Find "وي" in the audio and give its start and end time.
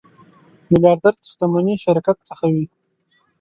2.53-2.65